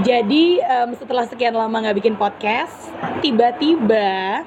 Jadi 0.00 0.56
em, 0.56 0.96
setelah 0.96 1.28
sekian 1.28 1.52
lama 1.52 1.76
nggak 1.84 2.00
bikin 2.00 2.16
podcast, 2.16 2.72
tiba-tiba 3.20 4.40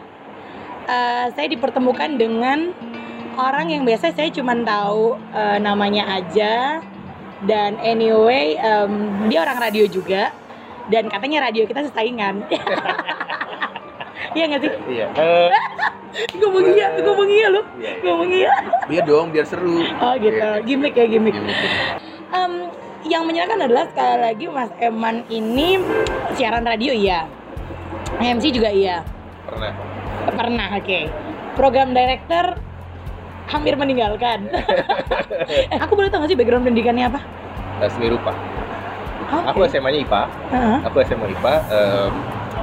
eh, 0.89 1.25
saya 1.37 1.45
dipertemukan 1.45 2.17
dengan 2.17 2.73
orang 3.37 3.69
yang 3.69 3.85
biasa 3.85 4.09
saya 4.17 4.33
cuma 4.33 4.57
tahu 4.57 5.13
eh, 5.37 5.61
namanya 5.61 6.17
aja 6.17 6.81
dan 7.45 7.77
anyway 7.77 8.57
em, 8.57 9.21
dia 9.29 9.45
orang 9.45 9.61
radio 9.61 9.85
juga 9.85 10.33
dan 10.89 11.13
katanya 11.13 11.45
radio 11.45 11.69
kita 11.69 11.85
sesaingan. 11.93 12.41
Iya 14.35 14.51
nggak 14.51 14.61
sih? 14.67 14.71
Iya. 14.91 15.07
Ngomong 16.39 16.63
iya, 16.75 16.87
ngomong 17.03 17.27
iya 17.27 17.47
lu, 17.51 17.59
Iya, 17.75 17.91
iya. 17.91 17.91
ngomong 18.03 18.29
iya. 18.31 18.51
biar 18.87 19.03
dong, 19.03 19.27
biar 19.31 19.43
seru. 19.47 19.83
Oh 19.99 20.13
gitu, 20.15 20.39
Iya. 20.39 20.63
gimmick 20.63 20.95
ya 20.95 21.07
gimmick. 21.07 21.35
Gimmick. 21.35 21.59
Yang 23.15 23.31
menyenangkan 23.31 23.59
adalah 23.63 23.87
sekali 23.87 24.15
lagi 24.19 24.45
Mas 24.51 24.71
Eman 24.75 25.23
ini 25.31 25.79
siaran 26.35 26.67
radio 26.67 26.91
iya, 26.91 27.23
MC 28.19 28.51
juga 28.51 28.67
iya, 28.67 29.07
Pernah. 29.47 29.71
pernah 30.35 30.67
oke. 30.75 30.99
Program 31.55 31.95
director 31.95 32.59
hampir 33.47 33.79
meninggalkan. 33.79 34.51
Aku 35.87 35.95
boleh 35.95 36.11
tahu 36.11 36.27
nggak 36.27 36.31
sih 36.35 36.35
background 36.35 36.67
pendidikannya 36.67 37.07
apa? 37.07 37.23
Eh, 37.79 37.89
seni 37.95 38.11
rupa. 38.11 38.35
Oke. 39.31 39.47
Aku 39.47 39.59
SMA-nya 39.63 40.03
IPA. 40.03 40.21
Heeh. 40.51 40.77
Aku 40.83 40.95
SMA 41.07 41.25
IPA. 41.39 41.53
em, 41.71 42.11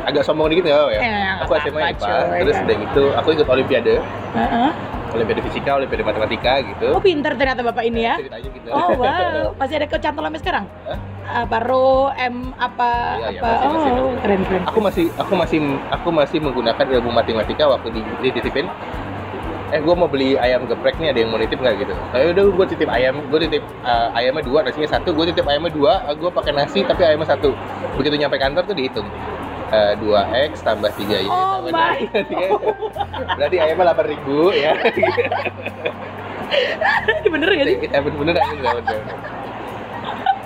agak 0.05 0.23
sombong 0.29 0.53
dikit 0.53 0.69
nggak 0.69 0.85
apa 0.85 0.93
ya? 0.93 1.01
Eh, 1.01 1.29
aku 1.49 1.53
SMA 1.65 1.81
apa-apa, 1.81 1.93
IPA. 1.97 2.05
cuy. 2.29 2.41
Terus 2.45 2.57
udah 2.61 2.77
gitu, 2.77 3.05
aku 3.17 3.29
ikut 3.41 3.47
Olimpiade. 3.49 3.95
Heeh. 4.37 4.71
Olimpiade 5.13 5.43
Fisika, 5.45 5.71
Olimpiade 5.77 6.05
Matematika 6.05 6.53
gitu. 6.65 6.87
Oh 6.97 7.03
pinter 7.03 7.33
ternyata 7.37 7.61
bapak 7.61 7.85
ini 7.85 8.01
ya. 8.05 8.15
Ceritanya 8.19 8.49
gitu. 8.53 8.69
Oh 8.73 8.89
wow, 9.01 9.53
masih 9.57 9.75
ada 9.79 9.87
kecantol 9.87 10.25
sampai 10.29 10.41
sekarang? 10.41 10.65
Hah? 10.89 10.99
Apa 11.47 11.59
ro 11.63 12.11
M 12.19 12.51
apa 12.59 12.91
Iya, 13.17 13.29
iya, 13.31 13.41
apa? 13.41 13.49
masih, 13.49 13.69
masih, 13.71 13.91
oh 13.95 13.95
masih. 14.03 14.21
keren 14.27 14.41
keren. 14.43 14.63
aku 14.67 14.79
masih 14.83 15.05
aku 15.17 15.33
masih 15.39 15.59
aku 15.89 16.09
masih 16.11 16.39
menggunakan 16.43 16.85
ilmu 16.99 17.11
matematika 17.15 17.65
waktu 17.71 17.89
di, 17.95 18.01
di 18.21 18.29
titipin 18.35 18.67
eh 19.73 19.81
gue 19.81 19.95
mau 19.97 20.05
beli 20.05 20.37
ayam 20.37 20.69
geprek 20.69 21.01
nih 21.01 21.17
ada 21.17 21.19
yang 21.25 21.33
mau 21.33 21.41
nitip 21.41 21.57
nggak 21.57 21.81
gitu 21.81 21.97
tapi 22.13 22.37
udah 22.37 22.45
gue 22.45 22.67
titip 22.77 22.89
ayam 22.93 23.25
gue 23.33 23.39
titip 23.49 23.65
uh, 23.81 24.13
ayamnya 24.13 24.45
dua 24.45 24.61
nasinya 24.61 24.85
satu 24.85 25.17
gue 25.17 25.33
titip 25.33 25.49
ayamnya 25.49 25.73
dua 25.73 26.05
gue 26.13 26.29
pakai 26.29 26.53
nasi 26.53 26.85
tapi 26.85 27.09
ayamnya 27.09 27.33
satu 27.33 27.57
begitu 27.97 28.21
nyampe 28.21 28.37
kantor 28.37 28.69
tuh 28.69 28.77
dihitung 28.77 29.09
Eh, 29.73 29.93
dua 29.97 30.21
x 30.45 30.61
tambah 30.61 30.93
tiga 30.93 31.17
y 31.17 31.27
Oh 31.27 31.59
tambah 31.59 31.73
my. 31.73 31.97
dua- 32.05 32.27
tiga 32.27 32.45
Y. 32.45 32.53
berarti 33.33 33.57
ayamnya 33.59 33.85
delapan 33.87 34.07
ribu 34.07 34.39
ya 34.53 34.73
Bener 37.25 37.49
gak 37.51 37.65
sih? 37.67 37.77
Eh, 37.83 38.01
bener 38.03 38.13
bener 38.13 38.35
bener, 38.37 38.53
bener, 38.53 38.75
bener. 38.83 39.17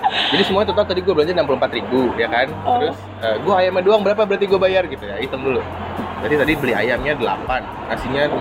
Jadi 0.07 0.43
semua 0.45 0.63
total 0.63 0.87
tadi 0.87 1.01
gue 1.01 1.11
belanja 1.11 1.35
64 1.35 1.77
ribu 1.77 2.15
ya 2.15 2.29
kan 2.29 2.47
Oh. 2.63 2.79
Terus 2.79 2.99
gue 3.43 3.55
ayamnya 3.57 3.83
doang 3.83 4.01
berapa 4.01 4.23
berarti 4.23 4.47
gue 4.47 4.57
bayar 4.57 4.87
gitu 4.87 5.03
ya 5.03 5.19
Hitung 5.19 5.43
dulu 5.43 5.59
Berarti 6.17 6.37
tadi 6.37 6.53
beli 6.55 6.73
ayamnya 6.73 7.13
8 7.13 7.91
Nasinya 7.91 8.23
6 8.29 8.39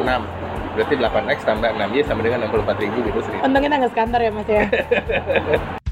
Berarti 0.75 0.93
8x 0.95 1.37
tambah 1.43 1.69
6y 1.71 1.99
sama 2.03 2.21
dengan 2.21 2.45
64 2.45 2.77
ribu 2.79 2.97
gitu 3.03 3.19
sih 3.23 3.33
Untung 3.39 3.59
kita 3.59 3.75
nggak 3.75 3.91
sekantor 3.91 4.19
ya 4.19 4.29
mas 4.29 4.45
ya. 4.45 4.63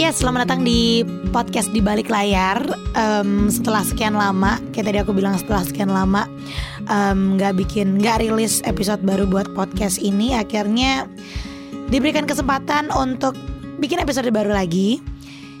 Ya, 0.00 0.16
selamat 0.16 0.48
datang 0.48 0.64
di 0.64 1.04
podcast 1.28 1.68
di 1.76 1.84
balik 1.84 2.08
layar. 2.08 2.64
Em, 2.96 3.52
setelah 3.52 3.84
sekian 3.84 4.16
lama, 4.16 4.56
kayak 4.72 4.88
tadi 4.88 4.98
aku 5.04 5.12
bilang 5.12 5.36
setelah 5.36 5.60
sekian 5.60 5.92
lama 5.92 6.24
nggak 7.12 7.52
bikin, 7.60 8.00
nggak 8.00 8.24
rilis 8.24 8.64
episode 8.64 9.04
baru 9.04 9.28
buat 9.28 9.52
podcast 9.52 10.00
ini, 10.00 10.32
akhirnya 10.32 11.04
diberikan 11.92 12.24
kesempatan 12.24 12.88
untuk 12.96 13.36
bikin 13.76 14.00
episode 14.00 14.24
baru 14.32 14.56
lagi. 14.56 15.04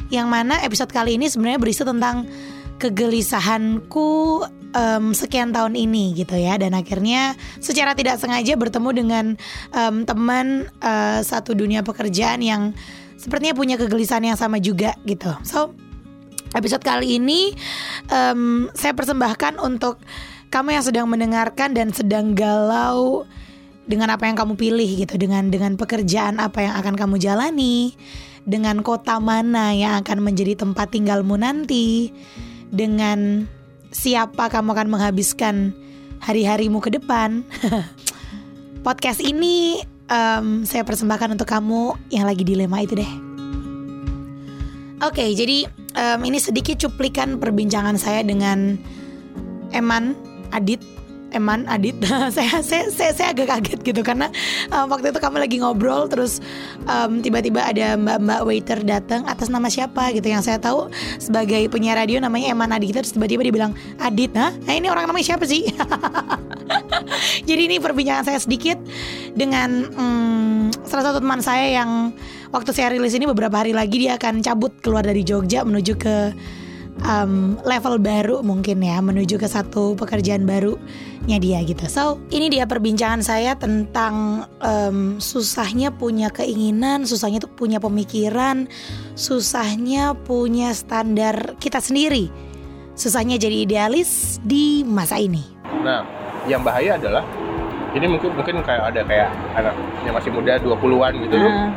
Yang 0.08 0.26
mana 0.32 0.56
episode 0.64 0.88
kali 0.88 1.20
ini 1.20 1.28
sebenarnya 1.28 1.60
berisi 1.60 1.84
tentang 1.84 2.24
kegelisahanku 2.80 4.08
em, 4.72 5.12
sekian 5.12 5.52
tahun 5.52 5.76
ini 5.76 6.16
gitu 6.16 6.40
ya 6.40 6.56
dan 6.56 6.72
akhirnya 6.72 7.36
secara 7.60 7.92
tidak 7.92 8.16
sengaja 8.16 8.56
bertemu 8.56 8.90
dengan 9.04 9.24
em, 9.76 10.08
teman 10.08 10.64
eh, 10.80 11.20
satu 11.20 11.52
dunia 11.52 11.84
pekerjaan 11.84 12.40
yang 12.40 12.72
sepertinya 13.20 13.52
punya 13.52 13.76
kegelisahan 13.76 14.32
yang 14.32 14.38
sama 14.40 14.56
juga 14.56 14.96
gitu. 15.04 15.28
So 15.44 15.76
episode 16.56 16.80
kali 16.80 17.20
ini 17.20 17.52
em, 18.08 18.72
saya 18.72 18.96
persembahkan 18.96 19.60
untuk 19.60 20.00
kamu 20.48 20.80
yang 20.80 20.84
sedang 20.84 21.06
mendengarkan 21.06 21.76
dan 21.76 21.92
sedang 21.92 22.32
galau 22.32 23.28
dengan 23.84 24.10
apa 24.10 24.24
yang 24.26 24.40
kamu 24.40 24.56
pilih 24.56 24.90
gitu, 25.04 25.20
dengan 25.20 25.52
dengan 25.52 25.76
pekerjaan 25.76 26.40
apa 26.40 26.64
yang 26.64 26.74
akan 26.80 26.94
kamu 26.96 27.16
jalani, 27.20 27.94
dengan 28.48 28.80
kota 28.80 29.18
mana 29.18 29.74
yang 29.76 30.00
akan 30.02 30.24
menjadi 30.24 30.58
tempat 30.58 30.90
tinggalmu 30.94 31.38
nanti, 31.38 32.10
dengan 32.70 33.50
siapa 33.90 34.50
kamu 34.50 34.74
akan 34.74 34.88
menghabiskan 34.90 35.54
hari-harimu 36.22 36.78
ke 36.82 36.98
depan. 36.98 37.42
Podcast 38.86 39.20
ini 39.20 39.82
em, 40.10 40.66
saya 40.66 40.82
persembahkan 40.82 41.38
untuk 41.38 41.46
kamu 41.46 41.94
yang 42.10 42.26
lagi 42.26 42.42
dilema 42.42 42.82
itu 42.82 42.98
deh. 42.98 43.12
Oke, 45.00 45.32
jadi 45.32 45.64
em, 45.96 46.20
ini 46.28 46.36
sedikit 46.36 46.76
cuplikan 46.76 47.40
perbincangan 47.40 47.96
saya 47.96 48.20
dengan 48.20 48.76
Eman 49.72 50.12
Adit. 50.52 50.82
Eman 51.30 51.62
Adit, 51.70 51.94
saya, 52.34 52.58
saya 52.58 52.90
saya 52.90 53.14
saya 53.14 53.30
agak 53.30 53.46
kaget 53.46 53.80
gitu 53.86 54.02
karena 54.02 54.34
em, 54.66 54.86
waktu 54.90 55.14
itu 55.14 55.22
kami 55.22 55.38
lagi 55.38 55.56
ngobrol 55.62 56.10
terus 56.10 56.42
em, 56.90 57.22
tiba-tiba 57.22 57.62
ada 57.62 57.94
mbak-mbak 57.94 58.40
waiter 58.42 58.78
datang 58.82 59.22
atas 59.30 59.46
nama 59.46 59.70
siapa 59.70 60.10
gitu 60.10 60.26
yang 60.26 60.42
saya 60.42 60.58
tahu 60.58 60.90
sebagai 61.22 61.70
penyiar 61.70 62.02
radio 62.02 62.18
namanya 62.18 62.50
Eman 62.50 62.74
Adit 62.74 62.98
terus 62.98 63.14
tiba-tiba 63.14 63.46
dia 63.46 63.54
bilang 63.54 63.72
Adit, 64.02 64.34
nah 64.34 64.50
ini 64.66 64.90
orang 64.90 65.06
namanya 65.06 65.32
siapa 65.32 65.46
sih? 65.46 65.70
Jadi 67.48 67.62
ini 67.70 67.76
perbincangan 67.78 68.26
saya 68.26 68.38
sedikit 68.42 68.76
dengan 69.34 69.86
hmm, 69.90 70.86
salah 70.86 71.04
satu 71.10 71.18
teman 71.22 71.40
saya 71.42 71.82
yang 71.82 72.10
waktu 72.50 72.70
saya 72.74 72.94
rilis 72.94 73.14
ini 73.14 73.26
beberapa 73.30 73.62
hari 73.62 73.70
lagi 73.74 74.02
dia 74.02 74.18
akan 74.18 74.42
cabut 74.42 74.74
keluar 74.82 75.06
dari 75.06 75.22
Jogja 75.22 75.62
menuju 75.62 75.94
ke 75.98 76.16
um, 77.04 77.56
level 77.64 78.00
baru 78.00 78.42
mungkin 78.44 78.82
ya 78.84 79.00
menuju 79.00 79.40
ke 79.40 79.48
satu 79.48 79.96
pekerjaan 79.96 80.44
barunya 80.44 81.38
dia 81.40 81.62
gitu. 81.64 81.84
So 81.88 82.20
ini 82.32 82.52
dia 82.52 82.66
perbincangan 82.68 83.22
saya 83.24 83.56
tentang 83.56 84.46
um, 84.60 85.22
susahnya 85.22 85.94
punya 85.94 86.28
keinginan, 86.32 87.06
susahnya 87.08 87.40
tuh 87.40 87.52
punya 87.52 87.78
pemikiran, 87.80 88.68
susahnya 89.16 90.16
punya 90.26 90.72
standar 90.76 91.56
kita 91.62 91.80
sendiri, 91.80 92.28
susahnya 92.96 93.40
jadi 93.40 93.64
idealis 93.64 94.42
di 94.44 94.82
masa 94.84 95.20
ini. 95.20 95.44
Nah 95.80 96.04
yang 96.48 96.64
bahaya 96.64 96.96
adalah 96.96 97.24
ini 97.90 98.06
mungkin 98.06 98.30
mungkin 98.38 98.54
kayak 98.62 98.82
ada 98.94 99.02
kayak 99.02 99.28
anak 99.58 99.74
yang 100.06 100.14
masih 100.14 100.30
muda 100.30 100.58
20-an 100.62 101.12
gitu 101.26 101.34
loh. 101.36 101.50
Nah, 101.50 101.70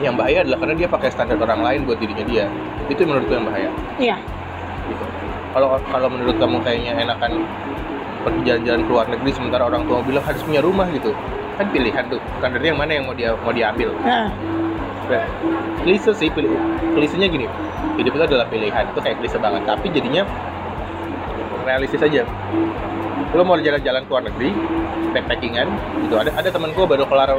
Yang 0.00 0.14
bahaya 0.16 0.38
adalah 0.40 0.58
karena 0.64 0.74
dia 0.80 0.88
pakai 0.88 1.08
standar 1.12 1.36
orang 1.36 1.60
lain 1.60 1.80
buat 1.84 2.00
dirinya 2.00 2.24
dia. 2.24 2.44
Itu 2.88 3.04
menurutku 3.04 3.36
yang 3.36 3.44
bahaya. 3.44 3.70
Iya. 4.00 4.16
gitu. 4.88 5.04
Kalau 5.52 5.76
kalau 5.92 6.08
menurut 6.08 6.36
kamu 6.40 6.56
kayaknya 6.64 6.92
enakan 7.04 7.44
pergi 8.24 8.40
jalan-jalan 8.48 8.80
ke 8.84 8.90
luar 8.92 9.06
negeri 9.12 9.30
sementara 9.36 9.62
orang 9.68 9.82
tua 9.84 10.00
bilang 10.00 10.24
harus 10.24 10.40
punya 10.40 10.64
rumah 10.64 10.88
gitu. 10.88 11.12
Kan 11.60 11.68
pilihan 11.68 12.04
tuh. 12.08 12.20
Standarnya 12.40 12.68
yang 12.72 12.80
mana 12.80 12.92
yang 12.96 13.04
mau 13.04 13.12
dia 13.12 13.36
mau 13.36 13.52
diambil. 13.52 13.92
Nah, 14.00 14.32
Nah, 15.10 15.26
klise 15.82 16.14
sih 16.14 16.30
pilih 16.30 16.54
klisenya 16.94 17.26
gini. 17.26 17.50
Hidup 17.98 18.14
itu 18.14 18.24
adalah 18.30 18.46
pilihan. 18.46 18.86
Itu 18.94 19.02
kayak 19.02 19.18
klise 19.18 19.42
banget, 19.42 19.66
tapi 19.66 19.90
jadinya 19.90 20.22
realistis 21.66 21.98
aja. 21.98 22.22
Lo 23.36 23.42
mau 23.46 23.56
jalan-jalan 23.60 24.02
ke 24.06 24.10
luar 24.10 24.24
negeri, 24.26 24.50
backpackingan 25.12 25.68
gitu. 26.06 26.14
Ada 26.18 26.30
ada 26.34 26.48
temanku 26.50 26.86
baru 26.86 27.04
kelar 27.06 27.30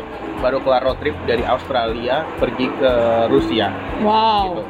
baru 0.41 0.57
kelar 0.63 0.81
road 0.85 0.97
trip 0.99 1.15
dari 1.29 1.43
Australia 1.45 2.25
pergi 2.41 2.67
ke 2.77 2.91
Rusia 3.31 3.71
wow. 4.03 4.51
gitu. 4.51 4.63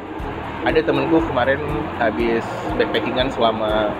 Ada 0.62 0.80
temenku 0.86 1.18
kemarin 1.26 1.58
habis 1.98 2.46
backpackingan 2.78 3.34
selama 3.34 3.90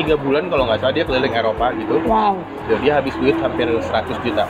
tiga 0.00 0.16
bulan 0.16 0.48
kalau 0.48 0.64
nggak 0.64 0.80
salah 0.80 0.94
dia 0.96 1.04
keliling 1.04 1.34
Eropa 1.36 1.66
gitu. 1.76 1.94
Wow. 2.08 2.34
Gitu. 2.64 2.74
Dia 2.80 2.92
habis 2.96 3.14
duit 3.20 3.36
hampir 3.36 3.68
100 3.68 4.24
juta. 4.24 4.44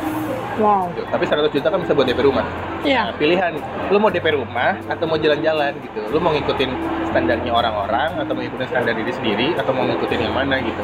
Wow. 0.63 0.87
Gitu. 0.95 1.03
Tapi 1.11 1.25
100 1.27 1.51
juta 1.51 1.67
kan 1.75 1.79
bisa 1.83 1.93
buat 1.93 2.07
DP 2.07 2.21
rumah. 2.23 2.47
Iya. 2.87 3.11
Nah, 3.11 3.15
pilihan, 3.19 3.53
lu 3.91 3.99
mau 3.99 4.11
DP 4.15 4.27
rumah 4.39 4.79
atau 4.87 5.05
mau 5.11 5.19
jalan-jalan 5.19 5.75
gitu. 5.83 6.01
Lu 6.15 6.19
mau 6.23 6.31
ngikutin 6.31 6.71
standarnya 7.11 7.51
orang-orang 7.51 8.11
atau 8.23 8.33
mau 8.33 8.43
ngikutin 8.47 8.69
standar 8.71 8.95
diri 8.95 9.13
sendiri 9.13 9.47
atau 9.59 9.73
mau 9.75 9.85
ngikutin 9.91 10.19
yang 10.23 10.35
mana 10.35 10.63
gitu. 10.63 10.83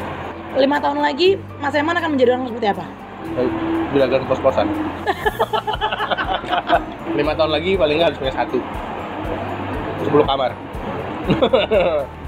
Lima 0.59 0.77
tahun 0.83 0.99
lagi 0.99 1.39
Mas 1.63 1.75
Eman 1.77 1.95
akan 1.95 2.09
menjadi 2.17 2.29
orang 2.35 2.51
seperti 2.51 2.67
apa? 2.75 2.85
Eh, 3.37 3.49
Juragan 3.95 4.21
kos-kosan. 4.27 4.67
Lima 7.17 7.33
tahun 7.39 7.51
lagi 7.55 7.71
paling 7.79 7.95
nggak 8.03 8.09
harus 8.11 8.19
punya 8.19 8.33
satu. 8.35 8.59
10 10.03 10.27
kamar. 10.27 10.51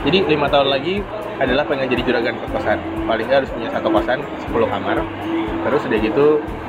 Jadi 0.00 0.18
lima 0.26 0.48
tahun 0.48 0.68
lagi 0.72 1.04
adalah 1.40 1.64
pengen 1.64 1.88
jadi 1.88 2.02
juragan 2.04 2.36
kos-kosan. 2.44 2.78
Paling 3.08 3.24
nggak 3.24 3.38
harus 3.42 3.50
punya 3.50 3.68
satu 3.72 3.88
kosan, 3.88 4.18
10 4.20 4.68
kamar. 4.68 4.96
Terus 5.60 5.82
udah 5.88 5.98
gitu 5.98 6.26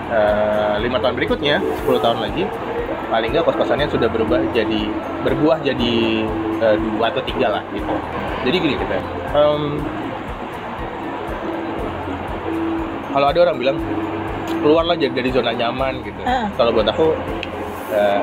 eh, 0.10 0.74
lima 0.80 0.98
tahun 1.04 1.16
berikutnya, 1.20 1.60
10 1.84 2.00
tahun 2.00 2.18
lagi, 2.24 2.44
paling 3.12 3.30
nggak 3.36 3.44
kos 3.44 3.60
kosannya 3.60 3.88
sudah 3.92 4.08
berubah 4.08 4.40
jadi 4.56 4.88
berbuah 5.28 5.60
jadi 5.60 5.94
eh, 6.64 6.76
dua 6.80 7.12
atau 7.12 7.20
tiga 7.28 7.60
lah 7.60 7.64
gitu 7.76 7.92
jadi 8.48 8.56
gini 8.56 8.76
kita 8.80 8.96
em, 9.36 9.64
kalau 13.12 13.28
ada 13.28 13.40
orang 13.44 13.58
bilang 13.60 13.78
keluarlah 14.64 14.96
jadi 14.96 15.12
dari 15.12 15.30
zona 15.36 15.52
nyaman 15.52 16.00
gitu 16.08 16.22
Ah. 16.24 16.48
kalau 16.56 16.72
buat 16.72 16.88
aku 16.88 17.12
eh, 17.92 18.20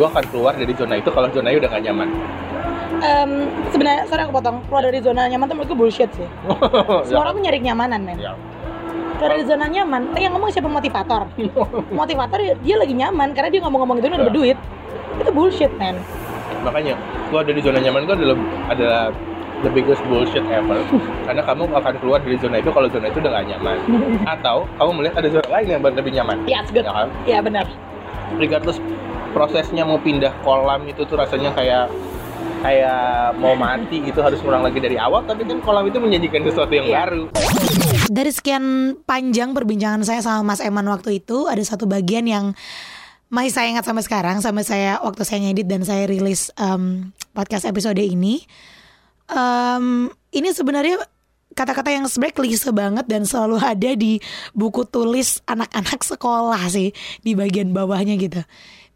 gua 0.00 0.06
akan 0.08 0.24
keluar 0.32 0.52
dari 0.56 0.72
zona 0.72 0.96
itu 0.96 1.10
kalau 1.12 1.28
zonanya 1.28 1.60
udah 1.60 1.70
gak 1.76 1.84
nyaman 1.84 2.08
Em, 3.00 3.30
sebenarnya 3.70 4.04
sorry 4.06 4.22
aku 4.22 4.32
potong. 4.34 4.60
Keluar 4.68 4.82
dari 4.84 5.00
zona 5.00 5.24
nyaman 5.26 5.46
tuh 5.48 5.56
menurutku 5.56 5.76
bullshit 5.76 6.10
sih. 6.12 6.28
Semua 7.08 7.20
orang 7.24 7.32
tuh 7.36 7.42
nyari 7.42 7.58
kenyamanan 7.58 8.00
men. 8.04 8.18
Ya. 8.18 8.34
keluar 9.20 9.36
dari 9.36 9.44
zona 9.44 9.68
nyaman 9.68 10.16
eh, 10.16 10.24
yang 10.24 10.32
ngomong 10.32 10.48
siapa 10.48 10.64
motivator? 10.64 11.28
Motivator 11.92 12.40
dia, 12.40 12.76
lagi 12.80 12.96
nyaman 12.96 13.36
karena 13.36 13.52
dia 13.52 13.60
ngomong-ngomong 13.60 14.00
itu 14.00 14.08
udah 14.08 14.16
Ya. 14.16 14.26
berduit 14.32 14.58
itu 15.20 15.30
bullshit 15.30 15.72
men. 15.76 16.00
Makanya 16.64 16.96
keluar 17.28 17.44
dari 17.44 17.60
zona 17.60 17.84
nyaman 17.84 18.08
itu 18.08 18.12
adalah 18.16 18.36
adalah 18.72 19.02
the 19.60 19.68
biggest 19.68 20.00
bullshit 20.08 20.40
ever. 20.48 20.80
Karena 21.28 21.42
kamu 21.44 21.68
akan 21.68 21.94
keluar 22.00 22.18
dari 22.24 22.40
zona 22.40 22.64
itu 22.64 22.72
kalau 22.72 22.88
zona 22.88 23.12
itu 23.12 23.20
udah 23.20 23.32
gak 23.36 23.46
nyaman. 23.52 23.76
Atau 24.40 24.64
kamu 24.80 24.90
melihat 24.96 25.14
ada 25.20 25.28
zona 25.28 25.48
lain 25.52 25.66
yang 25.68 25.80
lebih 25.84 26.12
nyaman. 26.16 26.36
Yes 26.48 26.72
good. 26.72 26.88
Ya 26.88 26.92
kan? 26.96 27.08
Ya 27.28 27.38
benar. 27.44 27.68
Regardless 28.40 28.80
prosesnya 29.36 29.84
mau 29.84 30.00
pindah 30.00 30.32
kolam 30.40 30.88
itu 30.88 31.04
tuh 31.04 31.20
rasanya 31.20 31.52
kayak 31.52 31.92
kayak 32.60 33.00
mau 33.36 33.56
mati 33.56 34.04
gitu 34.04 34.20
harus 34.20 34.38
ngulang 34.40 34.60
lagi 34.60 34.78
dari 34.78 34.96
awal 34.96 35.24
tapi 35.24 35.42
kan 35.42 35.58
kolam 35.60 35.88
itu 35.88 35.96
menjanjikan 35.96 36.44
sesuatu 36.44 36.72
yang 36.72 36.86
Iya. 36.86 36.96
baru 37.04 37.24
Dari 38.10 38.30
sekian 38.30 38.64
panjang 39.02 39.54
perbincangan 39.54 40.02
saya 40.02 40.20
sama 40.20 40.52
Mas 40.52 40.60
Eman 40.60 40.84
waktu 40.84 41.18
itu 41.18 41.46
ada 41.46 41.62
satu 41.62 41.86
bagian 41.86 42.26
yang 42.26 42.52
masih 43.30 43.54
saya 43.54 43.66
ingat 43.70 43.86
sampai 43.86 44.02
sekarang 44.02 44.36
sampai 44.42 44.66
saya 44.66 44.98
waktu 44.98 45.22
saya 45.22 45.38
ngedit 45.46 45.70
dan 45.70 45.86
saya 45.86 46.10
rilis 46.10 46.50
em, 46.58 47.14
podcast 47.30 47.62
episode 47.62 48.02
ini. 48.02 48.42
Em, 49.30 50.10
ini 50.34 50.50
sebenarnya 50.50 50.98
kata-kata 51.54 51.94
yang 51.94 52.10
sebenarnya 52.10 52.34
klise 52.34 52.70
banget 52.74 53.06
dan 53.06 53.22
selalu 53.22 53.62
ada 53.78 53.90
di 53.94 54.18
buku 54.50 54.82
tulis 54.84 55.38
anak-anak 55.46 56.02
sekolah 56.02 56.62
sih 56.66 56.90
di 57.22 57.38
bagian 57.38 57.70
bawahnya 57.70 58.18
gitu. 58.18 58.42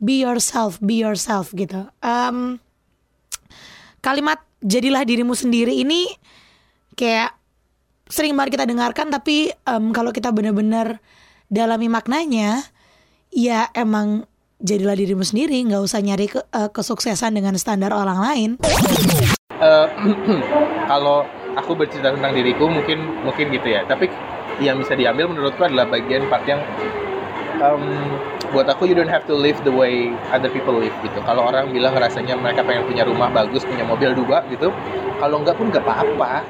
Be 0.02 0.18
yourself, 0.18 0.82
be 0.82 0.98
yourself 0.98 1.54
gitu. 1.54 1.86
Em, 2.02 2.58
kalimat 4.04 4.44
jadilah 4.60 5.00
dirimu 5.00 5.32
sendiri 5.32 5.72
ini 5.72 6.12
kayak 6.92 7.32
sering 8.04 8.36
banget 8.36 8.60
kita 8.60 8.68
dengarkan 8.68 9.08
tapi 9.08 9.48
em, 9.64 9.84
kalau 9.96 10.12
kita 10.12 10.28
benar-benar 10.28 11.00
dalami 11.48 11.88
maknanya 11.88 12.60
ya 13.32 13.72
emang 13.72 14.28
jadilah 14.60 14.92
dirimu 14.92 15.24
sendiri 15.24 15.56
nggak 15.64 15.80
usah 15.80 16.04
nyari 16.04 16.28
ke- 16.28 16.44
eh, 16.44 16.68
kesuksesan 16.68 17.32
dengan 17.32 17.56
standar 17.56 17.96
orang 17.96 18.20
lain. 18.20 18.50
Eh, 19.56 19.86
kalau 20.90 21.24
aku 21.56 21.72
bercerita 21.72 22.12
tentang 22.12 22.36
diriku 22.36 22.68
mungkin 22.68 23.24
mungkin 23.24 23.48
gitu 23.56 23.72
ya. 23.72 23.88
Tapi 23.88 24.08
yang 24.60 24.78
bisa 24.78 24.94
diambil 24.94 25.32
menurutku 25.32 25.64
adalah 25.64 25.88
bagian 25.88 26.28
part 26.28 26.44
yang 26.44 26.60
em, 27.58 27.82
buat 28.54 28.70
aku 28.70 28.86
you 28.86 28.94
don't 28.94 29.10
have 29.10 29.26
to 29.26 29.34
live 29.34 29.58
the 29.66 29.74
way 29.74 30.14
other 30.30 30.46
people 30.46 30.78
live 30.78 30.94
gitu. 31.02 31.18
Kalau 31.26 31.50
orang 31.50 31.74
bilang 31.74 31.98
rasanya 31.98 32.38
mereka 32.38 32.62
pengen 32.62 32.86
punya 32.86 33.02
rumah 33.02 33.26
bagus 33.34 33.66
punya 33.66 33.82
mobil 33.82 34.14
dua 34.14 34.46
gitu 34.46 34.70
kalau 35.18 35.42
enggak 35.42 35.58
pun 35.58 35.74
nggak 35.74 35.82
apa-apa. 35.82 36.46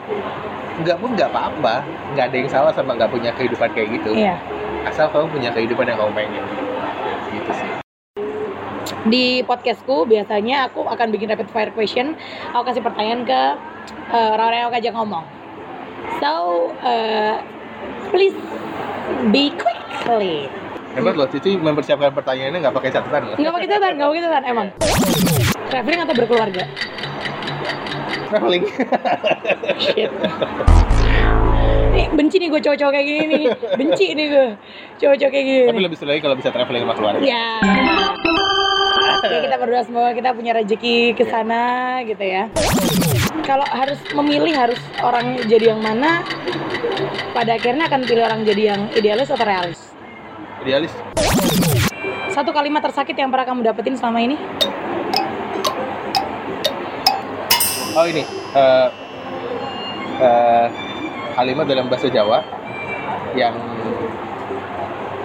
Enggak 0.85 1.01
pun 1.01 1.17
nggak 1.17 1.33
apa-apa. 1.33 1.75
Nggak 2.13 2.25
ada 2.29 2.37
yang 2.37 2.51
salah 2.53 2.73
sama 2.77 2.93
nggak 3.01 3.09
punya 3.09 3.33
kehidupan 3.33 3.73
kayak 3.73 3.89
gitu. 3.97 4.13
Iya. 4.13 4.37
Asal 4.85 5.09
kamu 5.09 5.33
punya 5.33 5.49
kehidupan 5.57 5.89
yang 5.89 5.97
kamu 5.97 6.13
pengen. 6.13 6.45
Gitu 7.33 7.51
sih. 7.57 7.71
Di 9.09 9.41
podcastku 9.49 10.05
biasanya 10.05 10.69
aku 10.69 10.85
akan 10.85 11.09
bikin 11.09 11.33
rapid 11.33 11.49
fire 11.49 11.73
question. 11.73 12.21
Aku 12.53 12.69
kasih 12.69 12.85
pertanyaan 12.85 13.25
ke 13.25 13.41
eh, 14.13 14.29
orang-orang 14.29 14.59
yang 14.61 14.69
aku 14.69 14.77
ajak 14.77 14.93
ngomong. 14.93 15.25
So 16.21 16.33
eh, 16.85 17.41
please 18.13 18.37
be 19.33 19.57
quickly 19.57 20.53
hebat 20.95 21.15
loh 21.19 21.27
Cici 21.29 21.59
mempersiapkan 21.59 22.15
pertanyaannya 22.15 22.59
nggak 22.63 22.75
pakai 22.75 22.91
catatan 22.95 23.23
loh 23.29 23.37
nggak 23.37 23.53
pakai 23.55 23.69
catatan 23.69 23.93
nggak 23.99 24.09
pakai 24.11 24.23
catatan 24.23 24.45
emang 24.47 24.69
traveling 25.71 26.01
atau 26.07 26.15
berkeluarga 26.15 26.65
traveling 28.31 28.65
Shit. 29.79 30.11
Nih, 31.95 32.11
benci 32.11 32.43
nih 32.43 32.51
gue 32.51 32.59
cowok-cowok 32.59 32.91
kayak 32.91 33.07
gini 33.07 33.25
nih. 33.31 33.45
Benci 33.79 34.07
nih 34.19 34.27
gue 34.27 34.47
cowok-cowok 34.99 35.31
kayak 35.31 35.47
gini. 35.47 35.67
tapi 35.71 35.83
lebih 35.87 35.95
seru 35.95 36.11
lagi 36.11 36.21
kalau 36.27 36.35
bisa 36.35 36.51
traveling 36.51 36.83
sama 36.83 36.95
keluarga 36.99 37.23
Ya. 37.23 37.63
Ya 39.25 39.39
kita 39.47 39.57
berdoa 39.57 39.83
semoga 39.87 40.11
kita 40.11 40.35
punya 40.35 40.53
rezeki 40.59 41.15
ke 41.15 41.23
sana 41.31 42.03
gitu 42.03 42.21
ya. 42.27 42.51
Kalau 43.47 43.63
harus 43.71 44.03
memilih 44.11 44.59
harus 44.59 44.81
orang 45.07 45.39
jadi 45.47 45.71
yang 45.71 45.81
mana 45.87 46.27
pada 47.31 47.55
akhirnya 47.55 47.87
akan 47.87 48.01
pilih 48.03 48.27
orang 48.27 48.43
jadi 48.43 48.63
yang 48.75 48.81
idealis 48.99 49.31
atau 49.31 49.47
realis. 49.47 49.94
Idealis. 50.65 50.93
Satu 52.33 52.51
kalimat 52.57 52.81
tersakit 52.81 53.13
yang 53.15 53.29
pernah 53.29 53.45
kamu 53.45 53.61
dapetin 53.63 53.95
selama 54.01 54.19
ini? 54.25 54.41
Oh 57.95 58.07
ini. 58.09 58.25
Eh, 58.57 58.89
eh, 60.19 60.67
kalimat 61.37 61.69
dalam 61.69 61.87
bahasa 61.93 62.09
Jawa 62.09 62.43
yang 63.37 63.55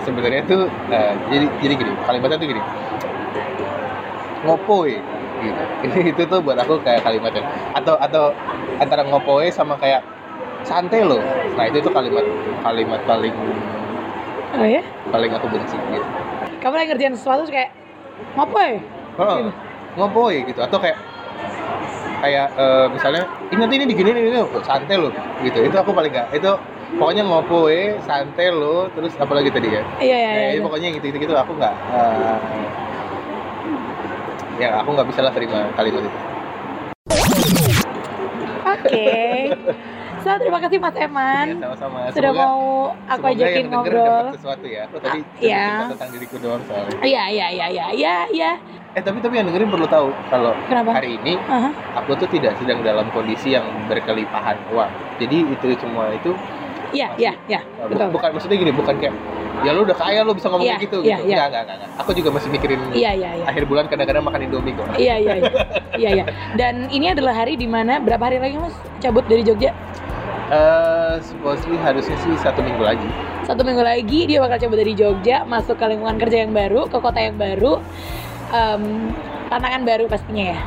sebenarnya 0.04 0.44
tuh 0.46 0.68
eh, 0.92 1.14
jadi 1.32 1.46
jadi 1.64 1.74
gini 1.80 1.92
kalimatnya 2.04 2.38
tuh 2.38 2.50
gini. 2.52 2.62
Ngopoy 4.44 5.00
gitu. 5.40 5.62
Itu 6.14 6.22
tuh 6.28 6.40
buat 6.44 6.60
aku 6.60 6.84
kayak 6.84 7.08
kalimatnya. 7.08 7.48
Atau 7.74 7.96
atau 7.96 8.36
antara 8.78 9.08
ngopoy 9.08 9.50
sama 9.50 9.80
kayak 9.80 10.04
santai 10.68 11.08
loh. 11.08 11.24
Nah 11.56 11.72
itu 11.72 11.80
tuh 11.80 11.92
kalimat 11.92 12.28
kalimat 12.62 13.00
paling 13.08 13.32
Oh 14.50 14.66
ya? 14.66 14.82
paling 15.10 15.32
aku 15.32 15.46
benci 15.48 15.76
gitu 15.76 16.08
Kamu 16.60 16.74
lagi 16.76 16.88
ngerjain 16.90 17.16
sesuatu 17.16 17.48
kayak 17.48 17.72
ngapain? 18.36 18.82
Oh, 19.16 19.48
ngopoy 19.96 20.44
gitu 20.44 20.60
atau 20.60 20.78
kayak 20.78 20.98
kayak 22.20 22.48
eh, 22.52 22.86
misalnya 22.90 23.22
ini 23.48 23.60
nanti 23.60 23.76
ini 23.80 23.86
digini 23.88 24.10
ini, 24.12 24.22
ini 24.28 24.40
santai 24.62 24.96
loh 24.96 25.12
gitu 25.40 25.60
itu 25.60 25.72
aku 25.74 25.92
paling 25.92 26.12
gak 26.12 26.28
itu 26.32 26.52
pokoknya 26.96 27.24
ngopoy 27.24 27.96
santai 28.04 28.50
loh 28.50 28.92
terus 28.92 29.16
apa 29.16 29.32
lagi 29.32 29.50
tadi 29.50 29.70
ya 29.70 29.82
Iya 29.98 30.18
iya 30.18 30.32
Eh, 30.32 30.50
iya. 30.56 30.62
pokoknya 30.62 30.88
gitu 30.94 31.06
gitu, 31.12 31.34
aku 31.34 31.52
nggak 31.56 31.74
eh, 31.96 32.38
ya 34.60 34.70
aku 34.80 34.90
nggak 34.92 35.08
bisa 35.08 35.22
lah 35.22 35.32
terima 35.32 35.68
kalimat 35.74 36.04
itu 36.04 36.20
Oke. 38.70 39.10
So, 40.20 40.30
terima 40.36 40.60
kasih 40.60 40.78
Mas 40.78 40.96
Eman. 40.96 41.46
Iya, 41.48 41.56
sama-sama 41.62 41.98
Sudah 42.10 42.32
Semoga- 42.32 42.46
mau 42.46 42.62
aku 43.08 43.26
ajakin 43.30 43.66
ngobrol. 43.68 44.04
dapat 44.04 44.36
sesuatu 44.36 44.66
ya 44.66 44.82
aku 44.84 44.98
tadi 45.00 45.20
Ah, 45.20 45.40
iya. 45.40 45.64
cerita 45.66 45.86
tentang 45.94 46.10
diriku 46.12 46.36
doang 46.38 46.62
soalnya 46.64 46.98
Iya, 47.00 47.24
iya, 47.30 47.48
iya, 47.50 47.66
iya, 47.70 47.86
iya, 47.92 48.16
iya. 48.30 48.52
eh 48.90 49.02
tapi 49.02 49.18
tapi 49.18 49.34
yang 49.36 49.46
dengerin 49.46 49.70
perlu 49.70 49.86
tahu 49.86 50.10
kalau 50.28 50.52
Kenapa? 50.66 50.92
hari 50.92 51.16
ini 51.16 51.38
Aha. 51.40 51.70
aku 51.96 52.12
tuh 52.16 52.28
tidak 52.28 52.58
sedang 52.58 52.82
dalam 52.82 53.06
kondisi 53.10 53.54
yang 53.54 53.62
berkelimpahan 53.86 54.58
uang 54.68 54.90
jadi 55.16 55.38
itu 55.48 55.66
semua 55.78 56.10
itu 56.12 56.34
Iya, 56.90 57.06
iya, 57.16 57.32
iya, 57.46 57.62
Uh, 57.78 57.86
bu- 57.86 57.94
betul. 57.94 58.10
bukan 58.12 58.30
maksudnya 58.34 58.58
gini 58.58 58.74
bukan 58.74 58.98
kayak 58.98 59.14
ya 59.60 59.70
lu 59.70 59.84
udah 59.84 59.94
kaya 59.94 60.20
lu 60.20 60.34
bisa 60.34 60.48
ngomong 60.48 60.66
Iya, 60.66 60.74
kayak 60.74 60.86
gitu 60.86 60.98
iya, 61.00 61.16
gitu 61.16 61.30
iya. 61.30 61.38
enggak, 61.38 61.62
enggak 61.62 61.76
enggak 61.78 61.90
aku 61.96 62.12
juga 62.12 62.30
masih 62.32 62.50
mikirin 62.50 62.80
Iya, 62.90 63.12
iya, 63.14 63.30
iya. 63.36 63.46
akhir 63.46 63.64
bulan 63.64 63.86
kadang-kadang 63.86 64.24
makan 64.24 64.40
indomie 64.42 64.74
kok 64.74 64.86
Iya, 64.98 65.16
iya, 65.18 65.34
iya. 65.38 65.52
Iya, 65.94 66.10
iya. 66.12 66.24
Dan 66.56 66.90
ini 66.90 67.06
adalah 67.08 67.34
hari 67.36 67.54
di 67.54 67.68
mana 67.68 68.00
berapa 68.00 68.24
hari 68.24 68.40
lagi 68.40 68.58
Mas 68.58 68.74
cabut 68.98 69.22
dari 69.24 69.44
Jogja? 69.44 69.70
Eh, 70.50 71.16
supposedly 71.22 71.78
harusnya 71.78 72.18
sih 72.26 72.34
satu 72.42 72.66
minggu 72.66 72.82
lagi 72.82 73.06
Satu 73.46 73.62
minggu 73.62 73.86
lagi 73.86 74.26
dia 74.26 74.42
bakal 74.42 74.58
cabut 74.58 74.82
dari 74.82 74.98
Jogja, 74.98 75.46
masuk 75.46 75.78
ke 75.78 75.86
lingkungan 75.86 76.18
kerja 76.18 76.42
yang 76.46 76.54
baru, 76.54 76.90
ke 76.90 76.98
kota 76.98 77.22
yang 77.22 77.38
baru. 77.38 77.78
Em, 78.50 79.14
tantangan 79.46 79.86
baru 79.86 80.10
pastinya 80.10 80.54
ya. 80.54 80.60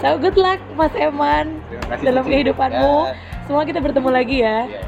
So 0.00 0.16
good 0.20 0.36
luck 0.36 0.60
Mas 0.76 0.92
Eman 0.96 1.60
kasih 1.88 2.04
dalam 2.12 2.24
Cici. 2.24 2.32
kehidupanmu. 2.32 2.94
Ya, 3.08 3.16
Semoga 3.44 3.64
kita 3.68 3.80
bertemu 3.84 4.08
lagi 4.08 4.36
ya. 4.44 4.56
ya. 4.68 4.80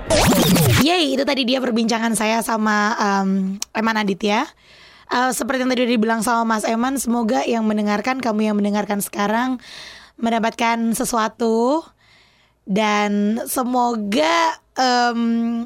Yeay, 0.85 1.17
itu 1.17 1.25
tadi 1.25 1.43
dia 1.49 1.61
perbincangan 1.64 2.12
saya 2.17 2.41
sama 2.41 2.97
em, 2.97 3.57
Eman 3.73 3.97
Aditya. 3.97 4.45
Eh, 5.09 5.33
seperti 5.33 5.64
yang 5.64 5.73
tadi 5.73 5.85
dibilang 5.85 6.21
sama 6.21 6.57
Mas 6.57 6.64
Eman, 6.64 6.97
semoga 6.97 7.45
yang 7.45 7.64
mendengarkan, 7.64 8.21
kamu 8.25 8.53
yang 8.53 8.57
mendengarkan 8.57 9.05
sekarang 9.05 9.61
mendapatkan 10.17 10.95
sesuatu 10.95 11.83
dan 12.64 13.40
semoga 13.44 14.56
em, 14.76 15.64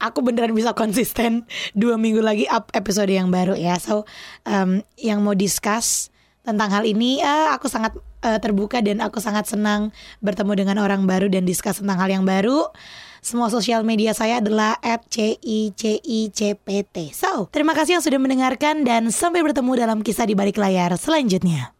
aku 0.00 0.18
beneran 0.24 0.52
bisa 0.52 0.72
konsisten 0.76 1.44
dua 1.80 1.96
minggu 2.00 2.20
lagi 2.24 2.44
up 2.48 2.72
episode 2.72 3.12
yang 3.12 3.28
baru 3.32 3.56
ya. 3.56 3.76
So 3.80 4.04
em, 4.48 4.80
yang 4.96 5.20
mau 5.24 5.36
discuss 5.36 6.08
tentang 6.46 6.70
hal 6.70 6.86
ini, 6.86 7.20
eh, 7.20 7.48
aku 7.52 7.66
sangat 7.66 7.92
eh, 8.22 8.38
terbuka 8.38 8.78
dan 8.80 9.02
aku 9.02 9.18
sangat 9.18 9.50
senang 9.50 9.90
bertemu 10.22 10.52
dengan 10.54 10.76
orang 10.80 11.04
baru 11.04 11.26
dan 11.28 11.44
discuss 11.44 11.82
tentang 11.82 11.98
hal 12.00 12.08
yang 12.08 12.24
baru. 12.24 12.70
Semua 13.26 13.50
sosial 13.50 13.82
media 13.82 14.14
saya 14.14 14.38
adalah 14.38 14.78
@cicicpt. 15.10 15.74
So, 17.10 17.50
terima 17.50 17.74
kasih 17.74 17.98
yang 17.98 18.04
sudah 18.06 18.22
mendengarkan 18.22 18.86
dan 18.86 19.10
sampai 19.10 19.42
bertemu 19.42 19.72
dalam 19.74 19.98
kisah 20.06 20.30
di 20.30 20.38
balik 20.38 20.62
layar 20.62 20.94
selanjutnya. 20.94 21.75